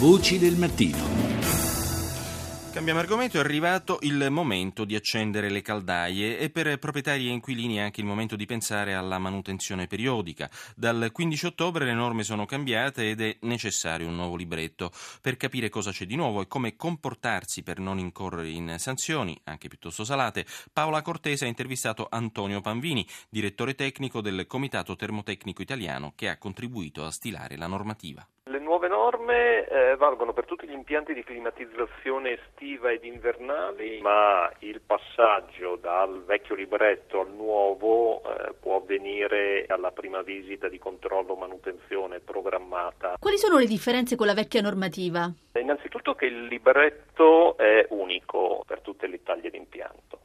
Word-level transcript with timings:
Voci 0.00 0.38
del 0.38 0.56
mattino. 0.56 0.96
Cambiamo 2.72 3.00
argomento, 3.00 3.36
è 3.36 3.40
arrivato 3.40 3.98
il 4.00 4.30
momento 4.30 4.86
di 4.86 4.94
accendere 4.94 5.50
le 5.50 5.60
caldaie 5.60 6.38
e 6.38 6.48
per 6.48 6.78
proprietari 6.78 7.26
e 7.26 7.32
inquilini 7.32 7.76
è 7.76 7.80
anche 7.80 8.00
il 8.00 8.06
momento 8.06 8.34
di 8.34 8.46
pensare 8.46 8.94
alla 8.94 9.18
manutenzione 9.18 9.86
periodica. 9.86 10.48
Dal 10.74 11.10
15 11.12 11.44
ottobre 11.44 11.84
le 11.84 11.92
norme 11.92 12.22
sono 12.22 12.46
cambiate 12.46 13.10
ed 13.10 13.20
è 13.20 13.36
necessario 13.40 14.08
un 14.08 14.16
nuovo 14.16 14.36
libretto 14.36 14.90
per 15.20 15.36
capire 15.36 15.68
cosa 15.68 15.90
c'è 15.90 16.06
di 16.06 16.16
nuovo 16.16 16.40
e 16.40 16.48
come 16.48 16.76
comportarsi 16.76 17.62
per 17.62 17.78
non 17.78 17.98
incorrere 17.98 18.48
in 18.48 18.76
sanzioni, 18.78 19.38
anche 19.44 19.68
piuttosto 19.68 20.02
salate. 20.02 20.46
Paola 20.72 21.02
Cortese 21.02 21.44
ha 21.44 21.48
intervistato 21.48 22.06
Antonio 22.08 22.62
Panvini, 22.62 23.06
direttore 23.28 23.74
tecnico 23.74 24.22
del 24.22 24.46
Comitato 24.46 24.96
Termotecnico 24.96 25.60
Italiano 25.60 26.14
che 26.16 26.30
ha 26.30 26.38
contribuito 26.38 27.04
a 27.04 27.10
stilare 27.10 27.58
la 27.58 27.66
normativa. 27.66 28.26
Le 28.44 28.58
nuove 28.58 28.88
norme 28.88 29.19
valgono 30.00 30.32
per 30.32 30.46
tutti 30.46 30.66
gli 30.66 30.72
impianti 30.72 31.12
di 31.12 31.22
climatizzazione 31.22 32.40
estiva 32.40 32.90
ed 32.90 33.04
invernali, 33.04 34.00
ma 34.00 34.50
il 34.60 34.80
passaggio 34.80 35.76
dal 35.76 36.24
vecchio 36.24 36.54
libretto 36.54 37.20
al 37.20 37.30
nuovo 37.30 38.22
eh, 38.22 38.54
può 38.58 38.76
avvenire 38.76 39.66
alla 39.68 39.90
prima 39.90 40.22
visita 40.22 40.68
di 40.68 40.78
controllo 40.78 41.36
manutenzione 41.36 42.18
programmata. 42.20 43.16
Quali 43.20 43.36
sono 43.36 43.58
le 43.58 43.66
differenze 43.66 44.16
con 44.16 44.26
la 44.26 44.32
vecchia 44.32 44.62
normativa? 44.62 45.30
Innanzitutto 45.52 46.14
che 46.14 46.24
il 46.24 46.46
libretto 46.46 47.58
è 47.58 47.84
unico 47.90 48.64
per 48.66 48.80
tutte 48.80 49.06
le 49.06 49.22
taglie 49.22 49.50
d'impianto. 49.50 50.19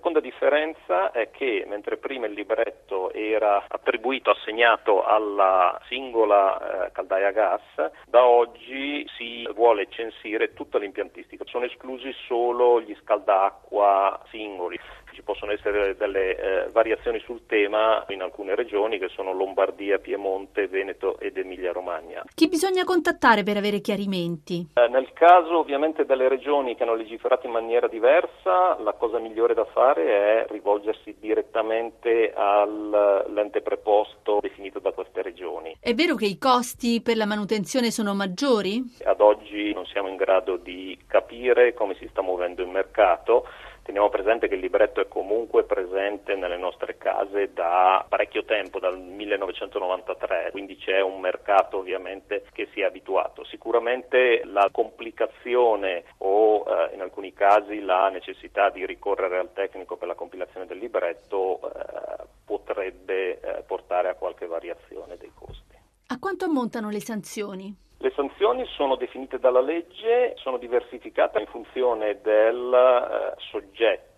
Seconda 0.00 0.20
differenza 0.20 1.12
è 1.12 1.30
che 1.30 1.64
mentre 1.68 1.98
prima 1.98 2.24
il 2.24 2.32
libretto 2.32 3.12
era 3.12 3.62
attribuito, 3.68 4.30
assegnato 4.30 5.04
alla 5.04 5.78
singola 5.88 6.86
eh, 6.86 6.92
caldaia 6.92 7.28
a 7.28 7.32
gas, 7.32 7.90
da 8.06 8.24
oggi 8.24 9.06
si 9.18 9.46
vuole 9.52 9.88
censire 9.90 10.54
tutta 10.54 10.78
l'impiantistica, 10.78 11.44
sono 11.44 11.66
esclusi 11.66 12.10
solo 12.26 12.80
gli 12.80 12.96
scaldacqua 13.02 14.18
singoli 14.30 14.80
ci 15.14 15.22
possono 15.22 15.52
essere 15.52 15.96
delle 15.96 16.36
eh, 16.36 16.68
variazioni 16.70 17.20
sul 17.20 17.46
tema 17.46 18.04
in 18.08 18.22
alcune 18.22 18.54
regioni 18.54 18.98
che 18.98 19.08
sono 19.08 19.32
Lombardia, 19.32 19.98
Piemonte, 19.98 20.68
Veneto 20.68 21.18
ed 21.18 21.36
Emilia 21.36 21.72
Romagna. 21.72 22.24
Chi 22.34 22.48
bisogna 22.48 22.84
contattare 22.84 23.42
per 23.42 23.56
avere 23.56 23.80
chiarimenti? 23.80 24.68
Eh, 24.74 24.88
nel 24.88 25.12
caso 25.12 25.58
ovviamente 25.58 26.04
delle 26.04 26.28
regioni 26.28 26.74
che 26.74 26.82
hanno 26.82 26.94
legiferato 26.94 27.46
in 27.46 27.52
maniera 27.52 27.88
diversa, 27.88 28.78
la 28.80 28.92
cosa 28.92 29.18
migliore 29.18 29.54
da 29.54 29.64
fare 29.64 30.06
è 30.06 30.46
rivolgersi 30.50 31.16
direttamente 31.18 32.32
all'ente 32.34 33.60
preposto 33.60 34.38
definito 34.40 34.78
da 34.78 34.92
queste 34.92 35.22
regioni. 35.22 35.76
È 35.80 35.94
vero 35.94 36.14
che 36.14 36.26
i 36.26 36.38
costi 36.38 37.00
per 37.02 37.16
la 37.16 37.26
manutenzione 37.26 37.90
sono 37.90 38.14
maggiori? 38.14 38.82
Ad 39.04 39.20
oggi 39.20 39.49
non 39.72 39.86
siamo 39.86 40.08
in 40.08 40.16
grado 40.16 40.56
di 40.56 40.98
capire 41.06 41.74
come 41.74 41.94
si 41.94 42.06
sta 42.08 42.22
muovendo 42.22 42.62
il 42.62 42.68
mercato. 42.68 43.46
Teniamo 43.82 44.08
presente 44.08 44.46
che 44.46 44.54
il 44.54 44.60
libretto 44.60 45.00
è 45.00 45.08
comunque 45.08 45.64
presente 45.64 46.36
nelle 46.36 46.56
nostre 46.56 46.96
case 46.96 47.52
da 47.52 48.04
parecchio 48.08 48.44
tempo, 48.44 48.78
dal 48.78 48.98
1993, 48.98 50.50
quindi 50.52 50.76
c'è 50.76 51.00
un 51.00 51.18
mercato 51.18 51.78
ovviamente 51.78 52.44
che 52.52 52.68
si 52.72 52.82
è 52.82 52.84
abituato. 52.84 53.42
Sicuramente 53.44 54.42
la 54.44 54.68
complicazione 54.70 56.04
o 56.18 56.64
eh, 56.66 56.94
in 56.94 57.00
alcuni 57.00 57.32
casi 57.32 57.80
la 57.80 58.08
necessità 58.10 58.70
di 58.70 58.86
ricorrere 58.86 59.38
al 59.38 59.52
tecnico 59.52 59.96
per 59.96 60.08
la 60.08 60.14
compilazione 60.14 60.66
del 60.66 60.78
libretto 60.78 61.60
eh, 61.62 62.26
potrebbe 62.44 63.40
eh, 63.40 63.62
portare 63.66 64.08
a 64.08 64.14
qualche 64.14 64.46
variazione 64.46 65.16
dei 65.16 65.32
costi. 65.34 65.76
A 66.08 66.18
quanto 66.18 66.44
ammontano 66.44 66.90
le 66.90 67.00
sanzioni? 67.00 67.88
Le 68.02 68.12
sanzioni 68.14 68.64
sono 68.64 68.96
definite 68.96 69.38
dalla 69.38 69.60
legge, 69.60 70.32
sono 70.36 70.56
diversificate 70.56 71.38
in 71.40 71.46
funzione 71.46 72.18
del 72.22 72.72
eh, 72.72 73.34
soggetto 73.50 74.10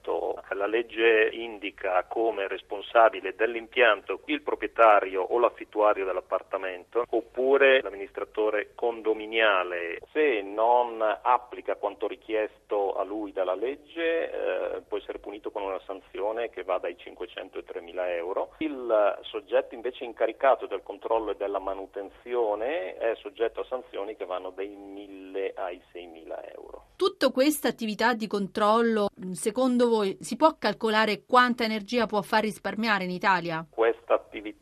la 0.63 0.67
legge 0.67 1.29
indica 1.33 2.05
come 2.05 2.47
responsabile 2.47 3.35
dell'impianto 3.35 4.21
il 4.27 4.43
proprietario 4.43 5.23
o 5.23 5.39
l'affittuario 5.39 6.05
dell'appartamento 6.05 7.05
oppure 7.11 7.81
l'amministratore 7.83 8.73
condominiale. 8.75 9.99
Se 10.13 10.41
non 10.43 11.03
applica 11.23 11.77
quanto 11.77 12.07
richiesto 12.07 12.95
a 12.95 13.03
lui 13.03 13.33
dalla 13.33 13.55
legge 13.55 14.31
eh, 14.31 14.81
può 14.87 14.99
essere 14.99 15.19
punito 15.19 15.51
con 15.51 15.63
una 15.63 15.81
sanzione 15.87 16.51
che 16.51 16.63
va 16.63 16.79
dai 16.79 16.97
500 16.97 17.59
ai 17.59 17.65
3.000 17.65 18.09
euro. 18.11 18.55
Il 18.59 19.19
soggetto 19.23 19.75
invece 19.75 20.05
incaricato 20.05 20.67
del 20.67 20.83
controllo 20.83 21.33
e 21.33 21.37
della 21.37 21.59
manutenzione 21.59 22.97
è 23.13 23.17
soggetto 23.21 23.61
a 23.61 23.67
sanzioni 23.69 24.17
che 24.17 24.25
vanno 24.25 24.51
dai 24.51 24.69
1.000 24.69 25.53
ai 25.55 25.81
6.000 25.93 26.55
euro. 26.57 26.87
Tutta 26.97 27.31
questa 27.31 27.69
attività 27.69 28.15
di 28.15 28.27
controllo, 28.27 29.09
secondo 29.33 29.89
voi, 29.89 30.17
si 30.21 30.37
può 30.37 30.57
calcolare 30.59 31.25
quanta 31.27 31.65
energia 31.65 32.07
può 32.07 32.23
far 32.23 32.43
risparmiare 32.43 33.05
in 33.05 33.11
Italia? 33.11 33.67
Questa 33.69 33.92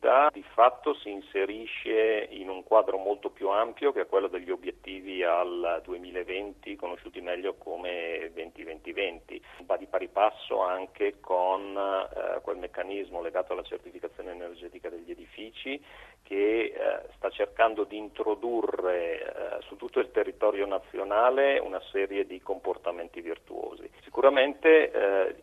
attività 0.00 0.30
di 0.32 0.42
fatto 0.42 0.94
si 0.94 1.10
inserisce 1.10 2.26
in 2.30 2.48
un 2.48 2.64
quadro 2.64 2.96
molto 2.96 3.28
più 3.28 3.50
ampio 3.50 3.92
che 3.92 4.02
è 4.02 4.06
quello 4.06 4.28
degli 4.28 4.50
obiettivi 4.50 5.22
al 5.22 5.82
2020, 5.84 6.74
conosciuti 6.76 7.20
meglio 7.20 7.54
come 7.54 8.32
2020-2020. 8.34 9.40
Va 9.66 9.76
di 9.76 9.86
pari 9.86 10.08
passo 10.08 10.62
anche 10.62 11.20
con 11.20 11.76
eh, 11.76 12.40
quel 12.40 12.56
meccanismo 12.56 13.20
legato 13.20 13.52
alla 13.52 13.62
certificazione 13.62 14.32
energetica 14.32 14.88
degli 14.88 15.10
edifici 15.10 15.80
che 16.22 16.72
eh, 16.72 16.72
sta 17.16 17.28
cercando 17.30 17.84
di 17.84 17.96
introdurre 17.96 19.20
eh, 19.20 19.62
su 19.62 19.76
tutto 19.76 20.00
il 20.00 20.10
territorio 20.10 20.66
nazionale 20.66 21.58
una 21.58 21.80
serie 21.90 22.26
di 22.26 22.40
comportamenti 22.40 23.20
virtuosi. 23.20 23.88
Sicuramente 24.02 24.90
eh, 24.90 25.36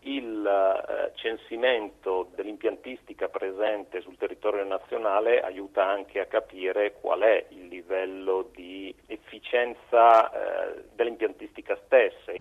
censimento 1.17 2.31
dell'impiantistica 2.35 3.27
presente 3.27 4.01
sul 4.01 4.17
territorio 4.17 4.63
nazionale 4.63 5.41
aiuta 5.41 5.85
anche 5.85 6.19
a 6.19 6.25
capire 6.25 6.93
qual 6.93 7.21
è 7.21 7.45
il 7.49 7.67
livello 7.67 8.49
di 8.55 8.93
efficienza 9.07 10.31
eh, 10.31 10.83
dell'impiantistica 10.95 11.77
stessa 11.85 12.26